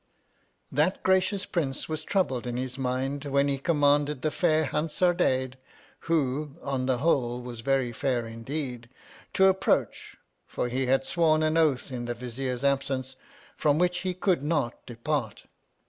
That 0.71 1.03
gracious 1.03 1.45
prince 1.45 1.87
was 1.87 2.03
troubled 2.03 2.47
in 2.47 2.57
his 2.57 2.75
mind 2.75 3.25
when 3.25 3.47
he 3.47 3.59
commanded 3.59 4.23
the 4.23 4.31
fair 4.31 4.65
Hansardadade 4.65 5.57
(who, 6.09 6.55
on 6.63 6.87
the 6.87 6.97
whole, 6.97 7.39
was 7.43 7.61
very 7.61 7.91
fair 7.91 8.25
indeed), 8.25 8.89
to 9.33 9.45
approach, 9.45 10.17
for 10.47 10.69
he 10.69 10.87
had 10.87 11.05
sworn 11.05 11.43
an 11.43 11.55
oath 11.55 11.91
in 11.91 12.05
the 12.05 12.15
Vizier's 12.15 12.63
absence 12.63 13.15
from 13.55 13.77
which 13.77 13.99
he 13.99 14.15
could 14.15 14.41
not 14.41 14.83
depart. 14.87 15.43